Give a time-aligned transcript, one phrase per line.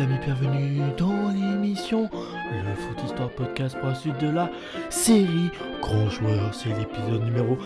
[0.00, 2.10] amis, bienvenue dans l'émission
[2.52, 4.50] Le Foot Histoire Podcast pour la suite de la
[4.90, 5.50] série
[5.80, 6.52] Grand Joueur.
[6.52, 7.56] C'est l'épisode numéro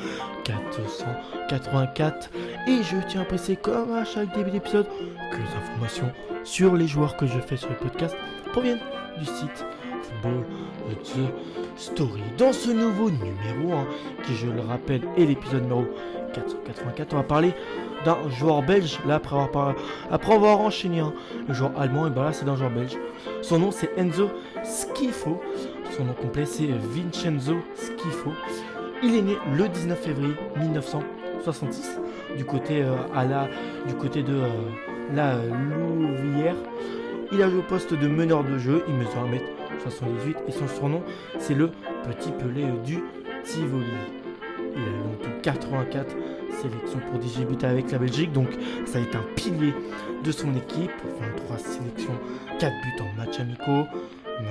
[0.45, 2.31] 484
[2.69, 4.87] et je tiens à préciser comme à chaque début d'épisode
[5.33, 6.13] que les informations
[6.45, 8.15] sur les joueurs que je fais sur le podcast
[8.53, 8.81] proviennent
[9.19, 9.65] du site
[10.03, 10.45] Football
[11.03, 11.33] The
[11.77, 12.23] Story.
[12.39, 13.87] Dans ce nouveau numéro, hein,
[14.25, 15.85] qui je le rappelle est l'épisode numéro
[16.33, 17.55] 484, on va parler
[18.05, 19.75] d'un joueur belge, là après avoir,
[20.11, 21.13] après avoir enchaîné hein,
[21.47, 22.97] le joueur allemand, et ben là c'est d'un joueur belge.
[23.43, 24.31] Son nom c'est Enzo
[24.65, 25.41] Schifo,
[25.97, 28.33] son nom complet c'est Vincenzo Schifo.
[29.03, 32.01] Il est né le 19 février 1966
[32.37, 33.49] du côté euh, à la,
[33.87, 34.49] du côté de euh,
[35.15, 36.57] la Louvière.
[37.33, 41.03] Il a joué au poste de meneur de jeu, il mesure 1m78 et son surnom
[41.39, 41.71] c'est le
[42.05, 42.99] petit pelé du
[43.45, 44.20] Tivoli.
[44.75, 46.17] Il a tout 84
[46.51, 48.49] sélections pour 18 buts avec la Belgique, donc
[48.87, 49.75] ça a été un pilier
[50.25, 50.93] de son équipe.
[51.21, 52.15] 23 sélections,
[52.59, 53.87] 4 buts en match amicaux,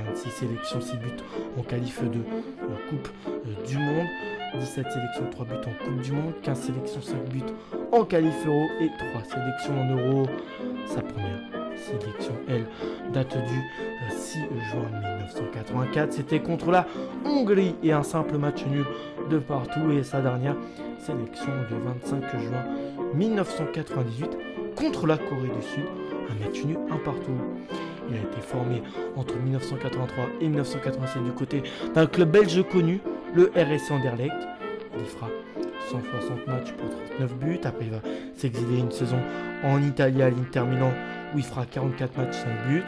[0.07, 1.23] 26 sélections, 6 buts
[1.57, 2.19] en qualif de
[2.89, 4.07] Coupe euh, du Monde,
[4.59, 7.53] 17 sélections, 3 buts en Coupe du Monde, 15 sélections, 5 buts
[7.91, 10.27] en qualif euro et 3 sélections en euro.
[10.87, 12.65] Sa première sélection, elle,
[13.13, 13.61] date du
[14.11, 14.39] 6
[14.71, 14.89] juin
[15.27, 16.13] 1984.
[16.13, 16.85] C'était contre la
[17.25, 18.85] Hongrie et un simple match nul
[19.29, 19.91] de partout.
[19.91, 20.55] Et sa dernière
[20.99, 21.75] sélection de
[22.11, 22.65] 25 juin
[23.13, 24.37] 1998
[24.75, 25.85] contre la Corée du Sud,
[26.29, 27.31] un match nul un partout.
[28.09, 28.81] Il a été formé
[29.15, 31.63] entre 1983 et 1987 du côté
[31.93, 33.01] d'un club belge connu,
[33.33, 34.33] le RSC Anderlecht.
[34.97, 35.29] Il fera
[35.91, 37.59] 160 matchs pour 39 buts.
[37.63, 38.01] Après, il va
[38.35, 39.19] s'exiler une saison
[39.63, 40.91] en Italie à l'Inter Milan
[41.33, 42.83] où il fera 44 matchs, 5 buts.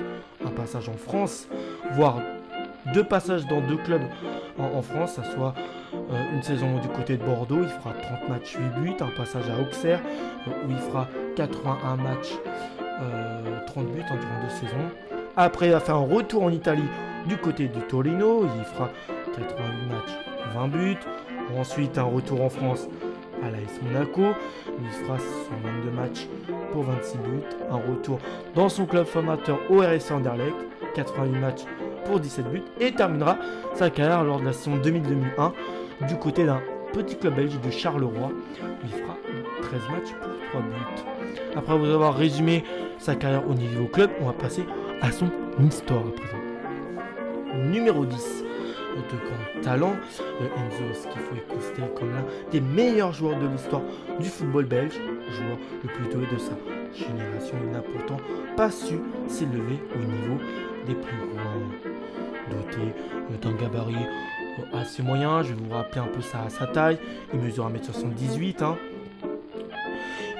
[0.45, 1.47] Un passage en France,
[1.91, 2.19] voire
[2.93, 4.01] deux passages dans deux clubs
[4.57, 5.53] en, France, ça soit
[5.93, 9.49] euh, une saison du côté de Bordeaux, il fera 30 matchs, 8 buts, un passage
[9.49, 10.01] à Auxerre
[10.47, 12.37] euh, où il fera 81 matchs,
[13.67, 14.89] 30 euh, buts en durant deux saisons.
[15.37, 16.87] Après, il va faire un retour en Italie
[17.27, 18.89] du côté du Torino, il fera
[19.35, 20.17] 88 matchs,
[20.53, 20.97] 20 buts.
[21.57, 22.87] Ensuite, un retour en France
[23.43, 24.21] à l'AS Monaco,
[24.67, 26.27] il fera 122 matchs
[26.71, 27.43] pour 26 buts.
[27.69, 28.19] Un retour
[28.55, 30.55] dans son club formateur au RSC Anderlecht,
[30.95, 31.61] 88 matchs
[32.05, 32.63] pour 17 buts.
[32.79, 33.37] Et terminera
[33.73, 36.61] sa carrière lors de la saison 2000-2001 du côté d'un
[36.93, 38.31] petit club belge de Charleroi.
[38.83, 39.17] il fera
[39.61, 41.01] 13 matchs pour 3 buts.
[41.55, 42.63] Après vous avoir résumé
[42.97, 44.63] sa carrière au niveau club, on va passer
[45.01, 46.37] à son histoire à présent.
[47.69, 48.45] Numéro 10
[48.95, 49.95] de grand talent,
[50.39, 53.81] Enzo Schifo est considéré comme l'un des meilleurs joueurs de l'histoire
[54.19, 54.99] du football belge,
[55.31, 56.53] joueur le plus doué de sa
[56.93, 57.55] génération.
[57.63, 58.17] Il n'a pourtant
[58.55, 60.41] pas su s'élever au niveau
[60.85, 61.51] des plus grands.
[62.49, 62.93] Doté
[63.41, 63.95] d'un gabarit
[64.73, 65.41] assez moyen.
[65.41, 66.97] Je vais vous rappeler un peu sa, taille.
[67.33, 68.63] Il mesure 1m78.
[68.63, 68.77] Hein.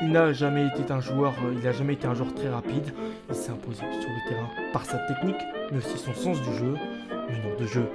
[0.01, 2.91] Il n'a jamais été un joueur, euh, il n'a jamais été un joueur très rapide.
[3.29, 5.41] Il s'est imposé sur le terrain par sa technique,
[5.71, 6.75] mais aussi son sens du jeu,
[7.29, 7.87] meneur de jeu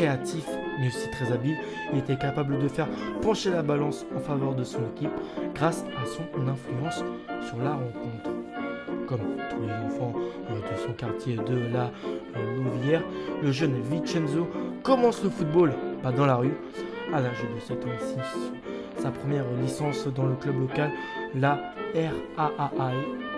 [0.00, 0.46] créatif,
[0.78, 1.56] mais aussi très habile.
[1.92, 2.88] Il était capable de faire
[3.20, 5.10] pencher la balance en faveur de son équipe
[5.54, 7.04] grâce à son influence
[7.46, 8.30] sur la rencontre.
[9.06, 10.14] Comme tous les enfants
[10.48, 11.90] de son quartier de la
[12.56, 13.02] Louvière,
[13.42, 14.48] le jeune Vincenzo
[14.82, 16.54] commence le football pas dans la rue.
[17.12, 20.90] À l'âge de 7 ans, il sa première licence dans le club local,
[21.34, 21.58] la
[21.94, 22.94] RAAL.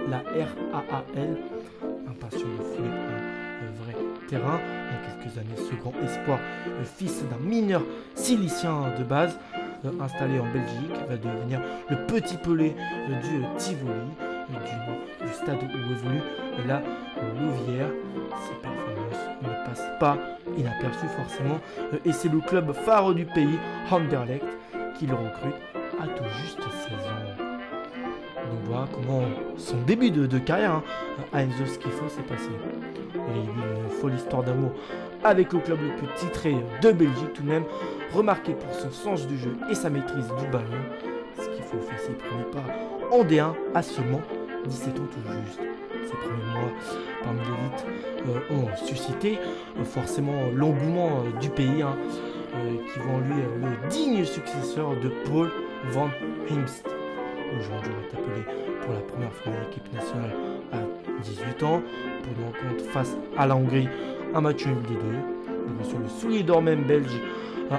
[0.08, 1.38] La RAAL,
[1.82, 3.96] un de foot, un vrai
[4.28, 4.81] terrain.
[5.22, 7.82] Quelques années, grand espoir, le fils d'un mineur
[8.14, 9.38] silicien de base,
[9.84, 11.60] euh, installé en Belgique, va devenir
[11.90, 12.74] le petit pelé
[13.08, 13.92] du Tivoli,
[14.50, 16.22] du, stade où évolue
[16.66, 16.82] la
[17.40, 17.88] Louvière.
[18.46, 20.18] Ses performances ne passent pas
[20.56, 21.60] inaperçu forcément.
[21.92, 23.58] Euh, et c'est le club phare du pays,
[23.90, 24.44] Anderlecht,
[24.98, 25.54] qui le recrute
[26.00, 27.42] à tout juste 16 ans.
[28.50, 29.22] Donc voilà comment
[29.56, 30.82] son début de, carrière hein,
[31.32, 32.50] à Enzo Schifo s'est passé.
[33.14, 34.72] Il a eu une folle histoire d'amour
[35.24, 37.64] avec le club le plus titré de Belgique tout de même,
[38.12, 40.66] remarqué pour son sens du jeu et sa maîtrise du ballon.
[41.36, 42.64] Schifo fait ses premiers pas
[43.10, 44.20] en D1 à seulement
[44.66, 45.60] 17 ans tout juste
[46.06, 46.72] ses premiers mois
[47.22, 47.86] parmi l'élite
[48.28, 49.38] euh, ont suscité
[49.78, 51.96] euh, forcément l'engouement euh, du pays, hein,
[52.92, 55.50] qui vont lui le digne successeur de Paul
[55.90, 56.10] Van
[56.50, 56.86] Himst.
[57.58, 58.42] Aujourd'hui, il est appelé
[58.82, 60.34] pour la première fois l'équipe nationale
[60.72, 60.78] à
[61.22, 61.82] 18 ans
[62.22, 63.88] pour une rencontre face à la Hongrie,
[64.34, 65.18] un match nul des deux.
[65.66, 67.20] Il reçoit le soulier d'or même belge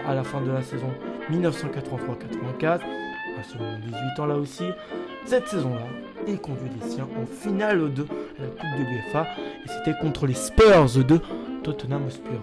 [0.08, 0.90] à la fin de la saison
[1.32, 4.66] 1983-84, à seulement 18 ans là aussi.
[5.26, 5.86] Cette saison-là,
[6.28, 8.06] il conduit les siens en finale de
[8.40, 9.28] la Coupe de l'UEFA
[9.66, 11.20] et c'était contre les Spurs de
[11.64, 12.42] Tottenham Hotspur.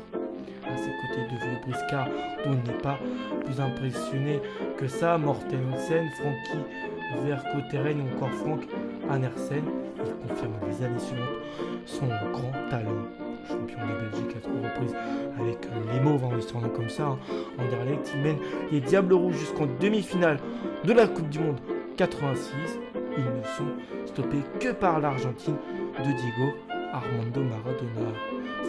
[0.66, 2.08] À ses côtés de vieux briscard
[2.46, 2.98] il n'est pas
[3.44, 4.40] plus impressionné
[4.78, 8.60] que ça, Morten Olsen, Frankie Vercotteren ou encore Frank
[9.10, 9.64] Andersen.
[9.98, 11.28] Il confirme les années suivantes
[11.86, 13.29] son grand talent.
[13.50, 14.94] Champion de Belgique à trois reprises
[15.40, 17.04] avec les mauves en histoire comme ça.
[17.04, 17.18] Hein.
[17.58, 18.38] Anderlecht, il mène
[18.70, 20.38] les Diables Rouges jusqu'en demi-finale
[20.84, 21.58] de la Coupe du Monde
[21.96, 22.54] 86.
[23.18, 25.56] Ils ne sont stoppés que par l'Argentine
[25.98, 26.54] de Diego
[26.92, 28.12] Armando Maradona,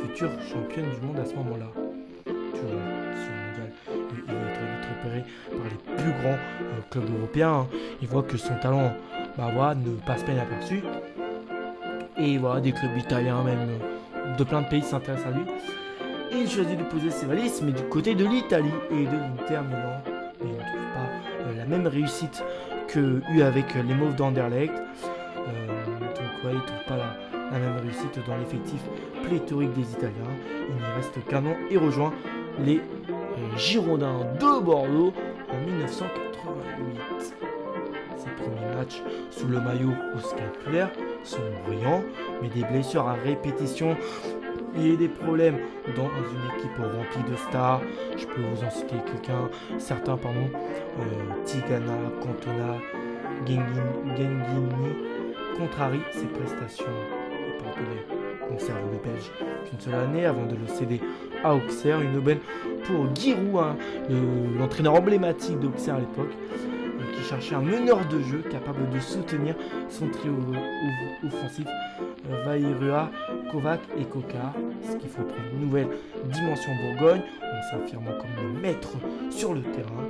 [0.01, 1.67] future championne du monde à ce moment-là.
[2.25, 3.71] Ce mondial,
[4.11, 7.53] il est très repéré par les plus grands euh, clubs européens.
[7.53, 7.67] Hein.
[8.01, 8.93] Il voit que son talent
[9.37, 10.83] bah, ne passe pas inaperçu.
[12.17, 14.00] Et voilà, des clubs italiens, même euh,
[14.41, 15.43] de plein de pays s'intéressent à lui.
[16.31, 19.61] Et il choisit de poser ses valises, mais du côté de l'Italie et de l'Inter
[19.67, 20.01] Milan.
[20.41, 21.07] Il ne trouve pas
[21.43, 22.43] euh, la même réussite
[22.87, 24.73] que eu avec les Mauves d'Anderlecht.
[24.73, 27.15] donc ouais, il ne trouve pas la,
[27.51, 28.81] la même réussite dans l'effectif
[29.23, 30.33] pléthorique des Italiens.
[30.69, 32.11] Il n'y reste qu'un an et rejoint
[32.65, 35.13] les euh, Girondins de Bordeaux
[35.49, 37.35] en 1988.
[38.17, 40.89] Ses premiers matchs sous le maillot au scapulaire
[41.23, 41.37] sont
[41.67, 42.03] brillants,
[42.41, 43.95] mais des blessures à répétition
[44.77, 45.57] et des problèmes
[45.95, 47.81] dans une équipe remplie de stars.
[48.17, 50.49] Je peux vous en citer quelqu'un, certains, pardon,
[50.99, 52.77] euh, Tigana, Cantona,
[53.45, 54.95] Gengini,
[55.57, 56.85] contrarient ses prestations
[58.51, 59.31] conserve le Belge
[59.65, 61.01] qu'une seule année avant de le céder
[61.43, 62.01] à Auxerre.
[62.01, 62.39] Une aubaine
[62.83, 63.75] pour Giroud, hein,
[64.57, 69.55] l'entraîneur emblématique d'Auxerre à l'époque, euh, qui cherchait un meneur de jeu capable de soutenir
[69.89, 70.33] son trio
[71.25, 71.67] offensif
[72.45, 73.09] Vairua,
[73.51, 74.53] Kovac et Coca.
[74.89, 75.87] Ce qu'il faut prendre une nouvelle
[76.25, 78.93] dimension Bourgogne en s'affirmant comme le maître
[79.29, 80.05] sur le terrain,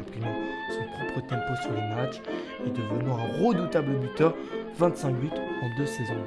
[0.00, 0.34] imprimant
[0.70, 2.20] son propre tempo sur les matchs
[2.66, 4.34] et devenant un redoutable buteur,
[4.78, 6.24] 25 buts en deux saisons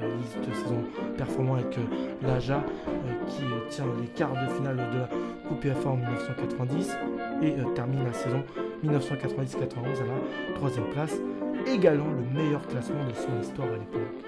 [0.00, 0.84] réalise deux saisons
[1.16, 1.82] performant avec euh,
[2.22, 5.08] l'Aja euh, qui euh, tient les quarts de finale de la
[5.48, 6.96] Coupe UEFA en 1990
[7.42, 8.42] et termine la saison
[8.84, 11.14] 1990-91 à la troisième place,
[11.66, 14.24] égalant le meilleur classement de son histoire à l'époque.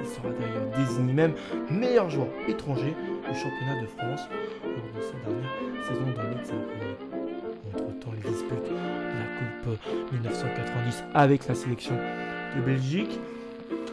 [0.00, 1.34] Il sera d'ailleurs désigné même
[1.70, 2.94] meilleur joueur étranger
[3.28, 4.28] du championnat de France
[4.62, 7.14] lors de sa dernière saison dans l'Hexagone.
[7.74, 9.78] Entre-temps, il dispute la Coupe
[10.12, 11.94] 1990 avec la sélection
[12.56, 13.18] de Belgique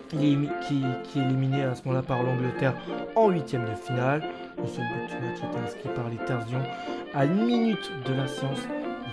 [0.10, 0.86] qui,
[1.16, 2.74] est éliminé à ce moment-là par l'Angleterre
[3.16, 4.24] en huitième de finale.
[4.58, 6.64] Le seul but match était inscrit par les Terzions
[7.14, 8.60] à une minute de la séance.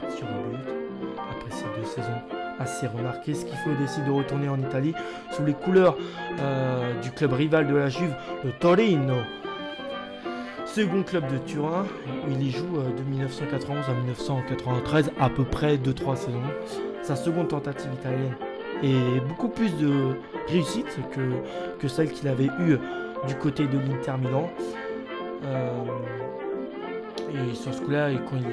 [0.02, 0.74] Il tire au but.
[1.16, 4.94] Après ces deux saisons assez remarquées, faut décide de retourner en Italie
[5.30, 5.96] sous les couleurs
[6.40, 8.14] euh, du club rival de la Juve,
[8.44, 9.16] le Torino.
[10.66, 11.86] Second club de Turin,
[12.28, 16.42] il y joue euh, de 1991 à 1993, à peu près 2-3 saisons.
[17.02, 18.34] Sa seconde tentative italienne
[18.82, 20.16] et beaucoup plus de
[20.48, 22.76] réussite que, que celle qu'il avait eue
[23.26, 24.50] du côté de l'Inter Milan.
[25.44, 25.84] Euh,
[27.32, 28.44] et sur ce coup-là, quand il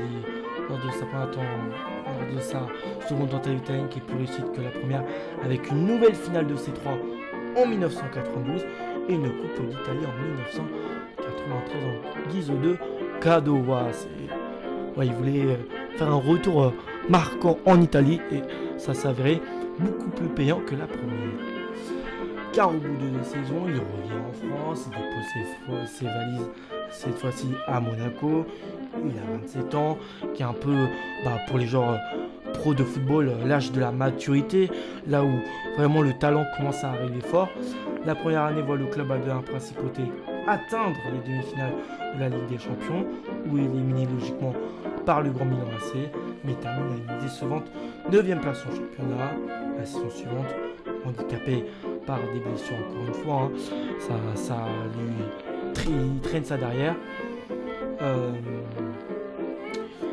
[0.69, 1.29] lors de sa première
[2.33, 2.65] de sa
[3.07, 5.03] seconde tentative qui est plus réussite que la première,
[5.43, 6.97] avec une nouvelle finale de C3
[7.57, 8.65] en 1992
[9.09, 12.77] et une Coupe d'Italie en 1993 en guise de
[13.21, 13.63] cadeau.
[15.01, 15.59] Il voulait
[15.97, 16.73] faire un retour
[17.09, 18.41] marquant en Italie et
[18.77, 19.41] ça s'avérait
[19.79, 21.55] beaucoup plus payant que la première.
[22.53, 26.47] Car au bout de deux saisons, il revient en France, il dépose ses, valises
[26.89, 28.45] cette fois-ci à Monaco.
[29.03, 29.97] Il a 27 ans,
[30.33, 30.75] qui est un peu
[31.23, 31.97] bah, pour les genres
[32.53, 34.69] pro de football l'âge de la maturité,
[35.07, 35.39] là où
[35.77, 37.49] vraiment le talent commence à arriver fort.
[38.05, 40.03] La première année voit le club Albert Principauté
[40.47, 41.73] atteindre les demi-finales
[42.15, 43.05] de la Ligue des Champions,
[43.49, 44.53] où il est éliminé logiquement
[45.05, 46.09] par le Grand Milan AC,
[46.43, 47.65] mais termine à une décevante
[48.11, 49.31] 9ème place en championnat.
[49.77, 50.55] La saison suivante,
[51.05, 51.65] handicapé
[52.05, 53.51] par des blessures encore une fois, hein.
[53.99, 54.57] ça, ça,
[55.83, 56.95] lui traîne ça derrière.
[58.01, 58.31] Euh,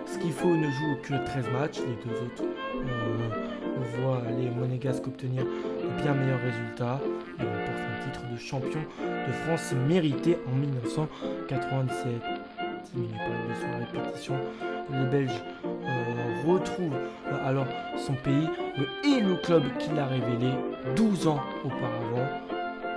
[0.07, 4.49] ce qu'il faut ne joue que 13 matchs, les deux autres euh, on voit les
[4.51, 7.01] Monégasques obtenir de bien meilleurs résultats
[7.39, 12.07] et remportent un titre de champion de France mérité en 1997.
[12.95, 14.35] Diminué par les blessures à répétition,
[14.91, 18.49] les Belges euh, retrouvent euh, alors son pays
[19.05, 20.53] et le club qui l'a révélé
[20.97, 22.29] 12 ans auparavant.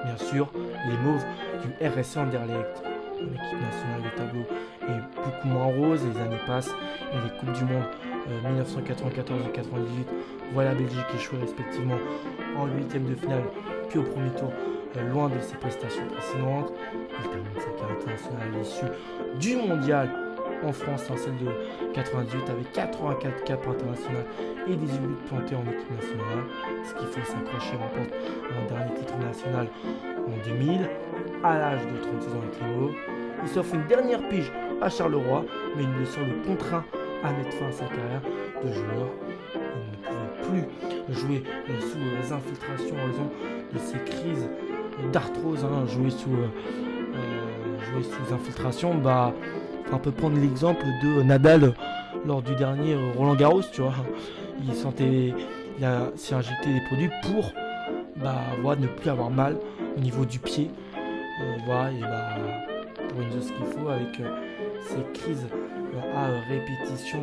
[0.03, 0.51] Bien sûr,
[0.87, 1.25] les mauves
[1.63, 2.94] du RSC Anderlecht.
[3.25, 4.45] En équipe nationale, le tableau
[4.87, 6.73] est beaucoup moins rose, les années passent
[7.11, 7.85] et les Coupes du Monde
[8.43, 10.07] 1994 euh, et 98
[10.53, 11.97] voient la Belgique échouer respectivement
[12.57, 13.43] en huitième de finale
[13.89, 14.51] puis au premier tour
[15.01, 16.71] loin de ses prestations précédentes.
[16.93, 18.85] Il termine sa carrière internationale à l'issue
[19.39, 20.09] du mondial
[20.63, 21.51] en France en celle de
[21.93, 24.25] 98 avec 84 caps internationaux
[24.67, 26.43] et 18 buts plantés en équipe nationale.
[26.83, 28.13] Ce qu'il faut s'accrocher remporte
[28.51, 29.67] un dernier titre national
[30.27, 30.89] en 2000
[31.43, 32.91] à l'âge de 36 ans avec les mots.
[33.43, 34.51] Il s'offre une dernière pige
[34.81, 36.83] à Charleroi, mais une blessure le contraint
[37.23, 38.21] à mettre fin à sa carrière
[38.63, 39.09] de joueur.
[39.55, 40.67] il ne pouvait
[41.07, 41.43] plus jouer
[41.79, 43.29] sous infiltrations en raison
[43.73, 44.49] de ses crises
[45.11, 49.33] d'arthrose, hein, jouer sous jouer sous infiltration, bah
[49.91, 51.73] on peut prendre l'exemple de Nadal
[52.25, 53.93] lors du dernier Roland Garros, tu vois.
[54.65, 55.33] Il sentait,
[55.79, 57.51] il s'est injecté des produits pour
[58.15, 59.57] bah, ne plus avoir mal
[59.95, 60.71] au niveau du pied.
[60.97, 62.25] Euh, et bah,
[63.15, 64.35] pour ce qu'il faut avec euh,
[64.87, 67.19] ces crises euh, à répétition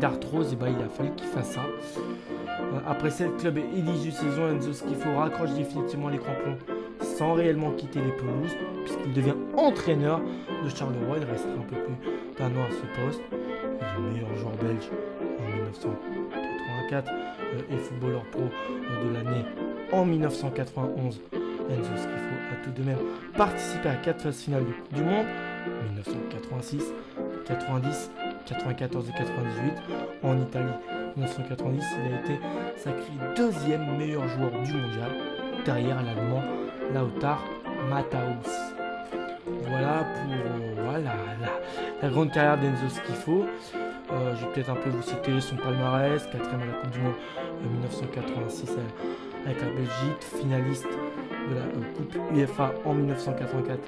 [0.00, 1.62] d'arthrose, et bah, il a fallu qu'il fasse ça.
[2.86, 6.56] après cette club et 18 saisons, Enzo Schifo raccroche définitivement les crampons
[7.00, 10.20] sans réellement quitter les pelouses, puisqu'il devient entraîneur
[10.64, 11.18] de Charleroi.
[11.18, 11.94] Il restera un peu plus
[12.38, 13.20] d'un an à ce poste.
[13.30, 14.90] Il est le meilleur joueur belge
[15.40, 17.12] en 1984
[17.70, 19.44] et footballeur pro de l'année
[19.92, 21.20] en 1991.
[21.70, 22.98] Enzo Schifo a tout de même
[23.36, 25.26] participé à 4 phases finales du, du Monde
[25.94, 26.92] 1986,
[27.46, 28.10] 90,
[28.46, 29.72] 94 et 98.
[30.22, 30.72] En Italie,
[31.16, 32.40] 1990, il a été
[32.76, 35.10] sacré deuxième meilleur joueur du mondial,
[35.64, 36.42] derrière l'Allemand
[36.94, 37.42] Lautar
[37.88, 38.72] Mataus.
[39.68, 41.12] Voilà pour voilà,
[42.02, 43.44] la, grande carrière d'Enzo Schifo.
[44.12, 46.98] Euh, je vais peut-être un peu vous citer son palmarès, quatrième à la Coupe du
[46.98, 47.14] Monde
[47.80, 50.88] 1986 euh, avec la Belgique, finaliste
[51.50, 51.62] de la
[51.96, 53.78] Coupe UEFA en 1984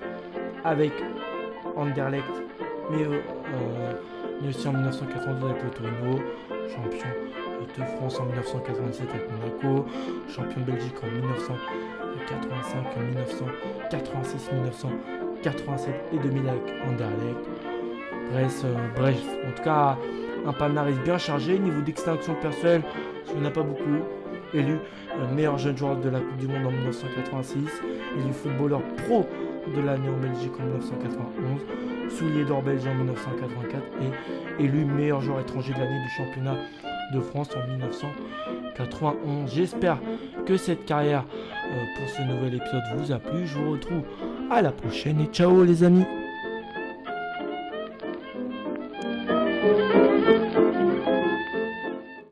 [0.65, 0.93] avec
[1.77, 2.25] Anderlecht,
[2.91, 3.07] mais,
[4.49, 6.19] aussi en 1992 avec le Torino,
[6.69, 7.09] champion
[7.79, 9.87] de France en 1997 avec Monaco,
[10.29, 17.49] champion de Belgique en 1985, 1986, 1987 et 2000 avec Anderlecht.
[18.33, 19.99] Bref, euh, bref, en tout cas,
[20.47, 21.59] un palmarès bien chargé.
[21.59, 22.83] Niveau d'extinction personnelle,
[23.29, 24.03] il n'y en a pas beaucoup.
[24.55, 27.59] Élu euh, meilleur jeune joueur de la Coupe du Monde en 1986.
[28.17, 29.27] Élu footballeur pro
[29.75, 31.61] de l'année en Belgique en 1991.
[32.11, 33.83] Soulier d'or belge en 1984.
[34.59, 36.57] Et élu meilleur joueur étranger de l'année du championnat
[37.13, 39.53] de France en 1991.
[39.53, 39.99] J'espère
[40.47, 41.25] que cette carrière
[41.73, 43.47] euh, pour ce nouvel épisode vous a plu.
[43.47, 44.03] Je vous retrouve
[44.51, 46.05] à la prochaine et ciao les amis.